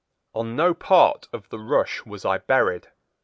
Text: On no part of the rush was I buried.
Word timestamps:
On 0.33 0.55
no 0.55 0.73
part 0.73 1.27
of 1.31 1.47
the 1.49 1.59
rush 1.59 2.07
was 2.07 2.25
I 2.25 2.39
buried. 2.39 2.87